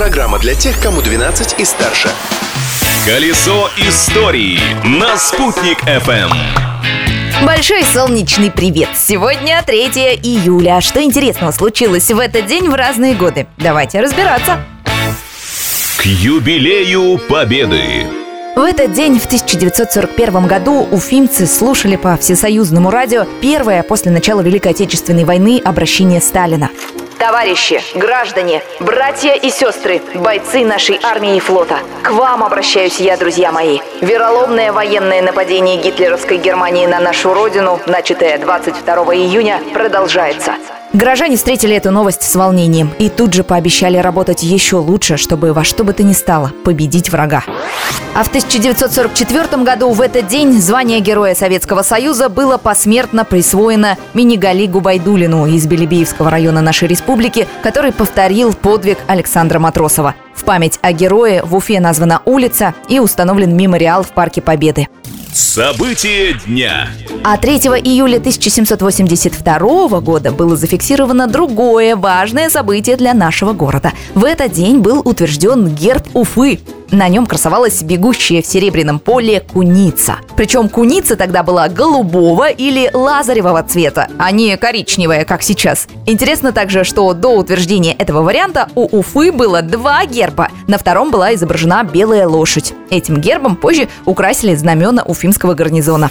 Программа 0.00 0.38
для 0.38 0.54
тех, 0.54 0.80
кому 0.80 1.02
12 1.02 1.60
и 1.60 1.64
старше. 1.66 2.08
Колесо 3.04 3.68
истории 3.76 4.58
на 4.82 5.18
«Спутник 5.18 5.82
FM. 5.84 6.30
Большой 7.44 7.84
солнечный 7.84 8.50
привет! 8.50 8.88
Сегодня 8.96 9.62
3 9.62 9.88
июля. 10.22 10.80
Что 10.80 11.02
интересного 11.02 11.50
случилось 11.50 12.10
в 12.10 12.18
этот 12.18 12.46
день 12.46 12.70
в 12.70 12.74
разные 12.74 13.14
годы? 13.14 13.46
Давайте 13.58 14.00
разбираться. 14.00 14.64
К 15.98 16.06
юбилею 16.06 17.18
Победы. 17.28 18.19
В 18.56 18.62
этот 18.62 18.92
день, 18.92 19.18
в 19.18 19.26
1941 19.26 20.46
году, 20.46 20.86
уфимцы 20.90 21.46
слушали 21.46 21.96
по 21.96 22.16
всесоюзному 22.16 22.90
радио 22.90 23.24
первое 23.40 23.82
после 23.82 24.10
начала 24.10 24.40
Великой 24.40 24.72
Отечественной 24.72 25.24
войны 25.24 25.60
обращение 25.64 26.20
Сталина. 26.20 26.68
Товарищи, 27.18 27.80
граждане, 27.94 28.62
братья 28.80 29.34
и 29.34 29.50
сестры, 29.50 30.02
бойцы 30.14 30.64
нашей 30.64 30.98
армии 31.02 31.36
и 31.36 31.40
флота, 31.40 31.78
к 32.02 32.10
вам 32.10 32.42
обращаюсь 32.42 32.98
я, 32.98 33.16
друзья 33.16 33.52
мои. 33.52 33.78
Вероломное 34.00 34.72
военное 34.72 35.22
нападение 35.22 35.76
гитлеровской 35.76 36.38
Германии 36.38 36.86
на 36.86 36.98
нашу 36.98 37.32
родину, 37.34 37.78
начатое 37.86 38.38
22 38.38 38.94
июня, 39.14 39.60
продолжается. 39.72 40.54
Горожане 40.92 41.36
встретили 41.36 41.76
эту 41.76 41.92
новость 41.92 42.22
с 42.22 42.34
волнением 42.34 42.90
и 42.98 43.08
тут 43.08 43.32
же 43.32 43.44
пообещали 43.44 43.96
работать 43.96 44.42
еще 44.42 44.76
лучше, 44.76 45.16
чтобы 45.16 45.52
во 45.52 45.62
что 45.62 45.84
бы 45.84 45.92
то 45.92 46.02
ни 46.02 46.12
стало 46.12 46.50
победить 46.64 47.10
врага. 47.10 47.44
А 48.12 48.24
в 48.24 48.28
1944 48.28 49.62
году 49.62 49.92
в 49.92 50.00
этот 50.00 50.26
день 50.26 50.60
звание 50.60 50.98
Героя 50.98 51.36
Советского 51.36 51.82
Союза 51.82 52.28
было 52.28 52.58
посмертно 52.58 53.24
присвоено 53.24 53.96
Минигали 54.14 54.66
Губайдулину 54.66 55.46
из 55.46 55.64
Белебеевского 55.68 56.28
района 56.28 56.60
нашей 56.60 56.88
республики, 56.88 57.46
который 57.62 57.92
повторил 57.92 58.52
подвиг 58.52 58.98
Александра 59.06 59.60
Матросова. 59.60 60.16
В 60.34 60.42
память 60.42 60.80
о 60.82 60.92
герое 60.92 61.44
в 61.44 61.54
Уфе 61.54 61.78
названа 61.78 62.20
улица 62.24 62.74
и 62.88 62.98
установлен 62.98 63.56
мемориал 63.56 64.02
в 64.02 64.08
Парке 64.08 64.42
Победы. 64.42 64.88
События 65.40 66.34
дня. 66.46 66.90
А 67.24 67.38
3 67.38 67.54
июля 67.82 68.18
1782 68.18 70.00
года 70.00 70.32
было 70.32 70.54
зафиксировано 70.54 71.28
другое 71.28 71.96
важное 71.96 72.50
событие 72.50 72.96
для 72.98 73.14
нашего 73.14 73.54
города. 73.54 73.94
В 74.14 74.26
этот 74.26 74.52
день 74.52 74.80
был 74.80 75.00
утвержден 75.00 75.68
герб 75.68 76.06
Уфы. 76.12 76.60
На 76.90 77.08
нем 77.08 77.26
красовалась 77.26 77.82
бегущая 77.82 78.42
в 78.42 78.46
серебряном 78.46 78.98
поле 78.98 79.40
куница. 79.40 80.16
Причем 80.36 80.68
куница 80.68 81.14
тогда 81.14 81.42
была 81.44 81.68
голубого 81.68 82.50
или 82.50 82.90
лазаревого 82.92 83.62
цвета, 83.62 84.08
а 84.18 84.32
не 84.32 84.56
коричневая, 84.56 85.24
как 85.24 85.42
сейчас. 85.42 85.86
Интересно 86.06 86.52
также, 86.52 86.82
что 86.82 87.12
до 87.14 87.28
утверждения 87.36 87.92
этого 87.92 88.22
варианта 88.22 88.68
у 88.74 88.98
Уфы 88.98 89.30
было 89.30 89.62
два 89.62 90.04
герба. 90.04 90.48
На 90.66 90.78
втором 90.78 91.12
была 91.12 91.34
изображена 91.34 91.84
белая 91.84 92.26
лошадь. 92.26 92.74
Этим 92.90 93.18
гербом 93.18 93.54
позже 93.54 93.88
украсили 94.04 94.54
знамена 94.56 95.04
уфимского 95.04 95.54
гарнизона. 95.54 96.10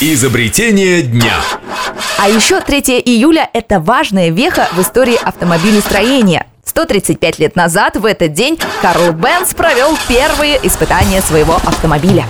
Изобретение 0.00 1.02
дня. 1.02 1.34
А 2.18 2.28
еще 2.28 2.60
3 2.60 2.80
июля– 3.04 3.48
это 3.52 3.78
важная 3.78 4.30
веха 4.30 4.68
в 4.72 4.80
истории 4.80 5.16
автомобилестроения. 5.22 6.46
135 6.78 7.40
лет 7.40 7.56
назад 7.56 7.96
в 7.96 8.04
этот 8.06 8.34
день 8.34 8.56
Карл 8.80 9.10
Бенц 9.10 9.52
провел 9.52 9.98
первые 10.08 10.60
испытания 10.62 11.20
своего 11.20 11.54
автомобиля. 11.54 12.24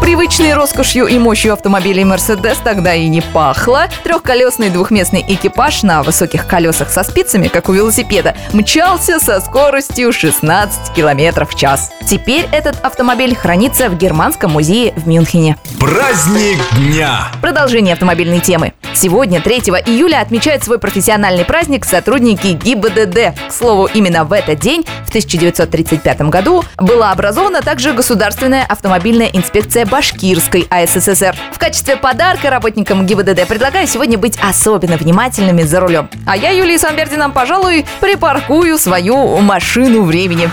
Привычной 0.00 0.54
роскошью 0.54 1.06
и 1.06 1.18
мощью 1.18 1.52
автомобилей 1.52 2.04
Mercedes 2.04 2.56
тогда 2.64 2.94
и 2.94 3.06
не 3.08 3.20
пахло. 3.20 3.88
Трехколесный 4.04 4.70
двухместный 4.70 5.22
экипаж 5.28 5.82
на 5.82 6.02
высоких 6.02 6.46
колесах 6.46 6.88
со 6.88 7.02
спицами, 7.02 7.48
как 7.48 7.68
у 7.68 7.74
велосипеда, 7.74 8.34
мчался 8.54 9.20
со 9.20 9.38
скоростью 9.38 10.14
16 10.14 10.94
км 10.94 11.44
в 11.44 11.54
час. 11.54 11.90
Теперь 12.08 12.48
этот 12.50 12.80
автомобиль 12.82 13.36
хранится 13.36 13.90
в 13.90 13.98
Германском 13.98 14.52
музее 14.52 14.94
в 14.96 15.06
Мюнхене. 15.06 15.58
Праздник 15.78 16.58
дня. 16.74 17.28
Продолжение 17.42 17.92
автомобильной 17.92 18.40
темы. 18.40 18.72
Сегодня, 18.94 19.40
3 19.40 19.58
июля, 19.86 20.20
отмечают 20.20 20.64
свой 20.64 20.78
профессиональный 20.78 21.44
праздник 21.44 21.84
сотрудники 21.84 22.48
ГИБДД. 22.48 23.48
К 23.48 23.52
слову, 23.52 23.88
именно 23.92 24.24
в 24.24 24.32
этот 24.32 24.58
день, 24.58 24.84
в 25.04 25.08
1935 25.08 26.22
году, 26.22 26.64
была 26.76 27.12
образована 27.12 27.62
также 27.62 27.92
Государственная 27.92 28.64
автомобильная 28.64 29.28
инспекция 29.28 29.86
Башкирской 29.86 30.66
АССР. 30.68 31.36
В 31.52 31.58
качестве 31.58 31.96
подарка 31.96 32.50
работникам 32.50 33.06
ГИБДД 33.06 33.46
предлагаю 33.46 33.86
сегодня 33.86 34.18
быть 34.18 34.38
особенно 34.42 34.96
внимательными 34.96 35.62
за 35.62 35.80
рулем. 35.80 36.10
А 36.26 36.36
я, 36.36 36.50
Юлия 36.50 36.78
Санбердина, 36.78 37.30
пожалуй, 37.30 37.86
припаркую 38.00 38.78
свою 38.78 39.38
машину 39.38 40.02
времени. 40.02 40.50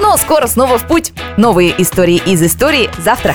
Но 0.00 0.16
скоро 0.16 0.46
снова 0.46 0.78
в 0.78 0.86
путь. 0.86 1.12
Новые 1.36 1.80
истории 1.80 2.16
из 2.24 2.42
истории 2.42 2.90
завтра. 2.98 3.34